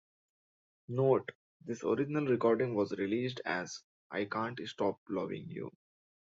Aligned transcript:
"Note": 0.87 1.29
This 1.63 1.83
original 1.83 2.25
recording 2.25 2.73
was 2.73 2.91
released 2.93 3.39
as 3.45 3.83
"I 4.09 4.25
Can't 4.25 4.59
Stop 4.67 4.99
Lovin' 5.07 5.47
You". 5.47 5.69